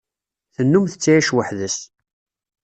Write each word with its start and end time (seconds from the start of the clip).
Tennum 0.55 0.85
tettεic 0.87 1.29
weḥd-s. 1.35 1.77